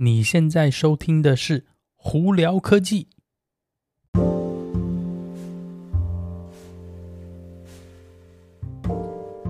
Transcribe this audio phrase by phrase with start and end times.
[0.00, 1.60] 你现在收听的是
[1.96, 3.08] 《胡聊科技》。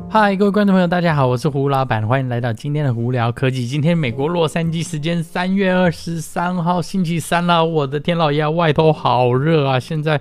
[0.08, 3.66] 嗨，各位观众朋友，大家好，我是胡老板，欢迎来到今天的《胡聊科技》。
[3.70, 9.78] 今天美国洛杉矶时间三月二十三号星期三了，我的天老爷，外头好热啊！
[9.78, 10.18] 现在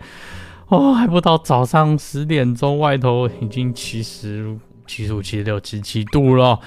[0.68, 6.60] 哦，还不到早上十点钟，外头已经七十、七十五、七十六、七十七度了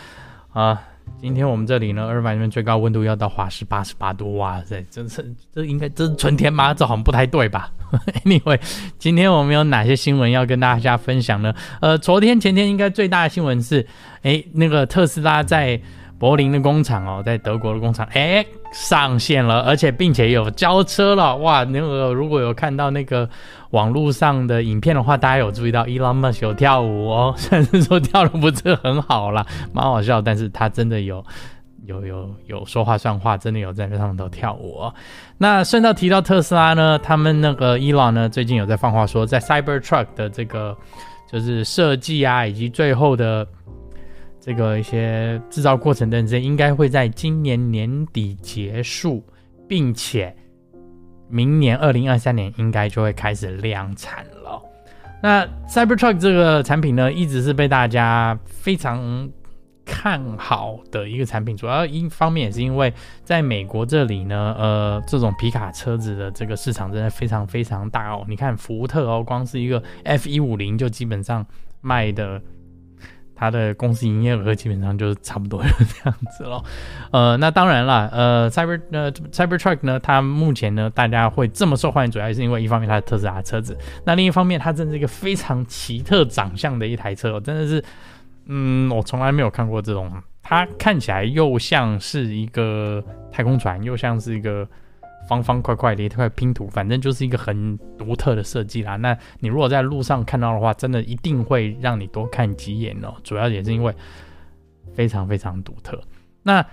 [0.54, 0.82] 啊！
[1.18, 6.72] 今天我们这里呢，二百里面最高温度要到华氏八十八度，哇塞，真是这应该这是春天吗？
[6.72, 7.70] 这好像不太对吧？
[8.24, 8.60] Anyway，
[8.98, 11.54] 今天我们有哪些新闻要跟大家分享呢？
[11.80, 13.86] 呃，昨天前天应该最大的新闻是，
[14.22, 15.80] 诶，那个特斯拉在
[16.18, 23.28] 柏林的工厂哦，在德国的工厂，诶，上线了，而且并且有交车了，哇，那个如果有看到那个。
[23.70, 31.24] 网络上的影片的话，大家有注意到 Elon Musk 有跳舞哦， 虽然说跳的不是很好啦，蛮好笑，但是他真的有
[31.86, 34.94] 有有有说话算话，真的有在上头跳舞哦。
[35.38, 40.76] 那顺道提到特斯拉呢，他们那个 Elon 呢，最近有在放话说，在 Cybertruck 的这个
[41.30, 43.46] 就是设计啊，以及最后的
[44.40, 49.24] 这个一些制造过程等等，应该会在今年年底结束，
[49.68, 50.34] 并且。
[51.32, 54.60] 明年二零二三年应该就会开始量产了。
[55.22, 59.30] 那 Cybertruck 这个产品呢，一直是被大家非常
[59.84, 61.56] 看好的一个产品。
[61.56, 68.26] 主要一方面也是因为在美国这里呢，呃，这种皮卡车子的这个市场真的非常非常大哦。
[68.28, 71.46] 你看福特哦，光是一个 F 一五零就基本上
[71.80, 72.42] 卖的。
[73.40, 76.62] 它的公司营业额基本上就是差不多就这样子咯。
[77.10, 83.74] 呃，那当然了，呃，Cyber 呃 Cybertruck 呢，它目前呢，大家会这么受欢迎，主要是因为一方面它是特斯拉的车子，
[84.04, 87.82] 那另一方面它真是一个非常奇特长相的一台车，真的是，
[88.44, 90.12] 嗯，我从来没有看过这种，
[90.42, 94.68] 它看起来又像是一个太空船，又像是一个。
[95.30, 98.96] 方方块块的一块拼图，反正就是一个很独特的设计啦。
[98.96, 103.14] 那你如果在路上看到的话，真的一定会让你多看几眼哦。
[103.22, 103.94] 主要也是因为
[104.92, 106.00] 非常非常独特。
[106.42, 106.66] 那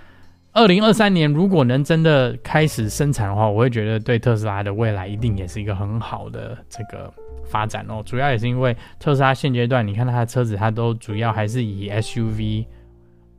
[0.53, 7.13] 二零二三年如果能真的开始生产的话，我会觉得对特斯拉的未来一定也是一个很好的这个
[7.45, 8.01] 发展哦。
[8.03, 12.65] 主要也是因为特斯拉现阶段，你看它的车子，它都主要还是以 SUV。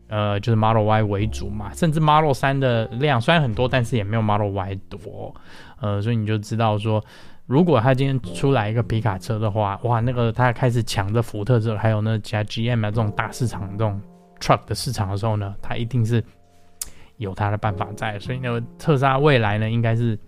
[0.09, 5.35] 呃，就是 Model Y 为主嘛，甚至 Model 3的量虽然很多，但是也没有 Model Y 多。
[5.81, 7.05] 呃，所以你就知道说，
[7.47, 14.01] 如果他今天出来一个皮卡车的话，哇，那个他开始抢着福特这，还有那其他 GM 啊这种大市场这种
[14.41, 16.25] truck 的市场的时候呢，他一定是
[17.19, 18.19] 有他的办法在。
[18.19, 20.19] 所以呢，特斯拉未来呢，应该是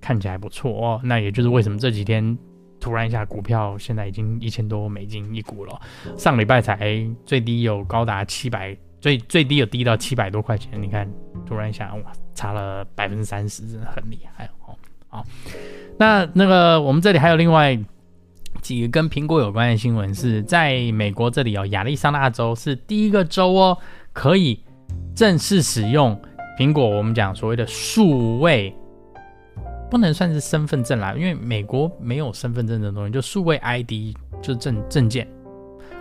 [0.00, 1.00] 看起来不错哦。
[1.02, 2.36] 那也就是为什么这几天
[2.78, 5.80] 突然一下股票现在已经一千多美金一股了，
[6.16, 8.76] 上礼拜才最低有高达七百。
[9.00, 11.08] 最最低有低到七百多块钱，你看，
[11.46, 14.74] 突然想哇，差了百分之三十，真的很厉害哦。
[15.08, 15.24] 好，
[15.98, 17.78] 那那个我们这里还有另外
[18.60, 23.78] 几个跟苹果有关的新闻，是在美国这里哦，亚利桑那州是第一个州哦，
[24.12, 24.62] 可以
[25.14, 26.20] 正式使用
[26.58, 26.86] 苹果。
[26.86, 28.74] 我们讲所谓的数位，
[29.88, 35.26] 不能算是身份证啦，因为美国没有身份证这种东西，就数位 ID，就证证件。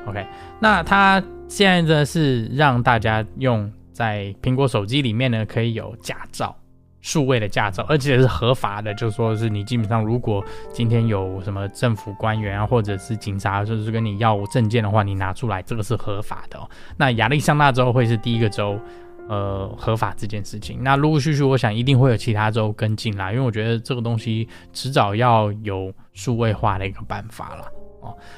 [0.07, 0.25] OK，
[0.59, 6.55] 那它现在呢是让大家用在苹果手机里面呢，可以有驾照，
[7.01, 8.93] 数位的驾照，而且是合法的。
[8.93, 16.69] 就说是你基本上如果今天有什么政府官员啊，或者是警察，就是跟你要证件的话，你拿出来，这个是合法的哦。
[16.95, 18.79] 那亚利桑那州会是第一个州，
[19.27, 20.81] 呃，合法这件事情。
[20.81, 27.65] 那陆陆续续，我想一定会有其他州跟进啦，因为我觉得这个东西迟早要有数位化的一个办法了。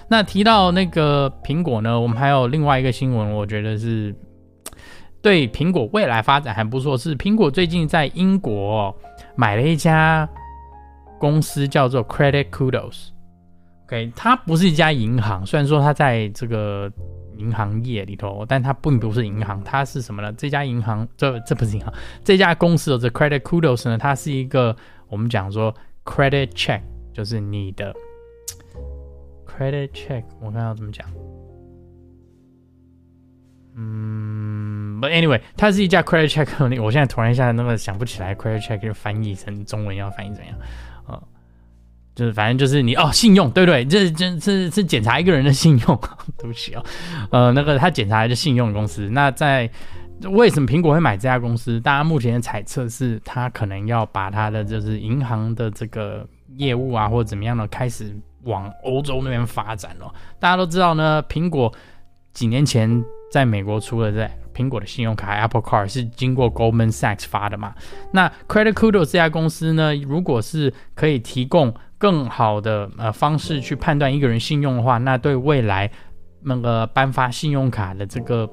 [0.07, 4.15] 那提到那个苹果呢，我们还有另外一个新闻，我觉得是
[5.21, 6.97] 对苹果未来发展还不错。
[6.97, 8.95] 是苹果最近在英国
[9.35, 10.27] 买了一家
[11.19, 13.09] 公司，叫做 Credit Kudos。
[13.85, 16.91] OK，它不是一家银行，虽然说它在这个
[17.37, 20.31] 银行业里头，但它并不是银行，它是什么呢？
[20.37, 21.93] 这家银行，这这不是银行，
[22.23, 24.75] 这家公司的这 Credit Kudos 呢，它是一个
[25.07, 25.73] 我们讲说
[26.05, 26.81] Credit Check，
[27.13, 27.93] 就是你的。
[29.59, 31.05] Credit check，我看要怎么讲。
[33.75, 36.47] 嗯，But anyway，它是一家 credit check。
[36.81, 40.55] 我现在突然一下那个想不起来 credit check 就翻译成中文要翻译怎样？
[41.07, 41.21] 呃，
[42.15, 43.83] 就是反正就是你哦，信用对不对？
[43.83, 45.99] 这这是是检查一个人的信用，
[46.39, 46.85] 对不起哦。
[47.29, 49.09] 呃，那个他检查的是信用公司。
[49.09, 49.69] 那在
[50.31, 51.81] 为什么苹果会买这家公司？
[51.81, 56.25] 大家目前的猜测是，他可能要把他的就是银行的这个
[56.55, 58.15] 业务啊，或者怎么样的开始。
[58.43, 60.13] 往欧洲那边发展了。
[60.39, 61.73] 大家都知道呢，苹果
[62.33, 67.73] 几年前在美国出了在苹果的信用卡 Apple Card 是经过 Goldman Sachs 发的嘛？
[68.11, 75.91] 那 Credit Kudos 这家公司呢，如果是可以提供更好的呃方式去判断一个人信用的话，那对未来
[76.41, 78.49] 那个颁发信用卡的这个。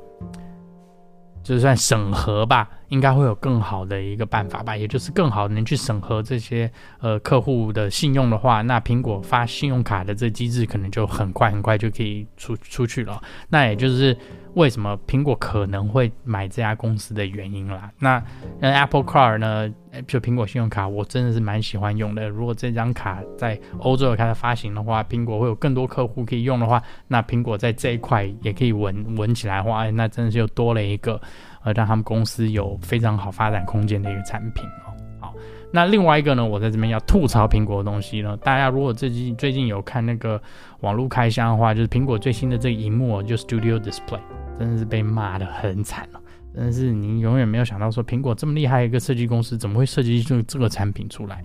[1.42, 13.22] 就算审核吧，应该会有更好的一个办法吧，也就是更好能去审核这些呃客户的信用的话，那苹果发信用卡的这机制可能就很快很快就可以出出去了。
[13.48, 14.16] 那也就是。
[14.56, 17.90] 为什么苹果可能会买这家公司的原因啦？
[17.98, 18.24] 那
[18.62, 19.70] Apple Card 呢？
[20.06, 22.26] 就苹果信用卡，我真的是蛮喜欢用的。
[22.28, 31.20] 如果这张卡在欧洲开始发行的话，苹果会有更多客户可以用的话，那苹果在这一块也可以稳稳起来的话，那真的是又多了一个
[31.66, 34.94] 呃，让他们公司有非常好发展空间的一个产品哦。
[35.18, 35.34] 好，
[35.72, 38.36] 那另外一个呢，我在这边要吐槽苹果的东西呢。
[38.36, 40.40] 大家如果最近最近有看那个
[40.80, 44.20] 网络开箱的话，就是苹果最新的这个荧幕就 Studio Display。
[44.58, 46.20] 真的是被骂得很惨了，
[46.54, 51.42] 真的是你永远没有想到说苹果这么厉害一个设计公司，怎么会设计出这个产品出来？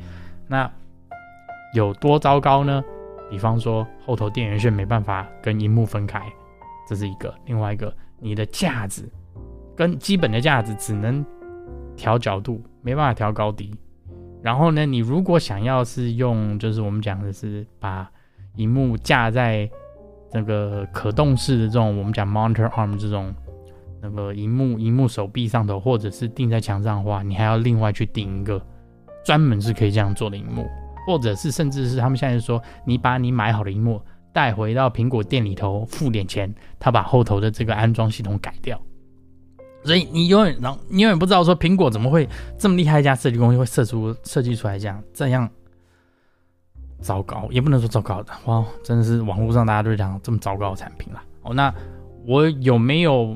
[0.48, 0.72] 那
[1.74, 2.82] 有多糟糕呢？
[3.30, 6.22] 比方说后头电源线没办法跟荧幕分开，
[6.88, 9.12] 这是一个；另外一个，你的架子
[9.82, 11.26] 跟基本的架子只能
[11.96, 13.76] 调角度，没办法调高低。
[14.44, 18.08] 然后呢，你如果想要是用，就是我们讲的是把
[18.58, 19.68] 荧幕架在。
[20.34, 23.36] 那个可动式的这种，我们讲 monitor arm 这种，
[24.02, 28.66] 那个荧幕荧幕手臂上头，或者是钉在墙上的话，你还要另外去钉一个
[29.26, 30.66] 专门是可以这样做的荧幕，
[31.06, 34.02] 或者是甚至是他们现在说，你把你买好的荧幕
[34.32, 38.82] 带回到苹果店里头付点钱，他把后头的这个安装系统改掉，
[39.84, 45.50] 所以你永远然后你永远不知道说苹果怎么会这么厉害一家设计公司会设出设计出来这样这样。
[47.04, 51.20] 糟糕，也不能说糟糕的，哇，真的是网络上大家都讲这么糟糕的产品了。
[51.42, 51.74] 哦，那
[52.28, 53.36] 我有没有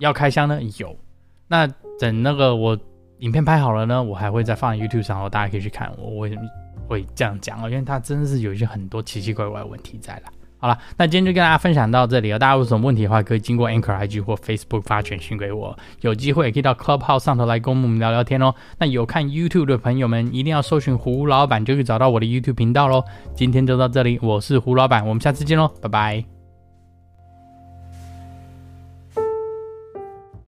[0.00, 0.60] 要开箱呢？
[0.76, 0.98] 有。
[1.46, 1.64] 那
[2.00, 2.76] 等那个我
[3.18, 6.42] 影片拍好了呢，我还会再放 YouTube 上，大家可以去看我为什么
[6.88, 10.22] 会这样讲啊，因为它真的是有一些很多奇奇怪怪的问题在了。
[10.66, 12.38] 好了，那今天就跟大家分享到这里了。
[12.40, 15.78] 大家有什么问题的话，可以经过 Anchor IG 或 Facebook 发简讯给我。
[16.00, 18.52] 有机会也可以到 Clubhouse 上头来跟我们聊聊天哦。
[18.78, 23.04] 那有看 YouTube 的朋友们，一定要搜寻胡老板，就可以找到我的 YouTube 频道喽。
[23.36, 26.35] 今天就到这里，我是胡老板，我们下次见喽，拜拜。